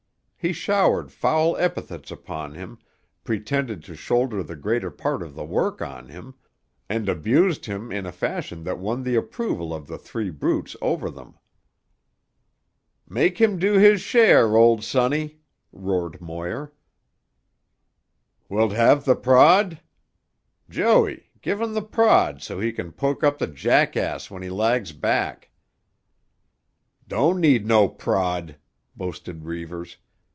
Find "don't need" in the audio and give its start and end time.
27.07-27.67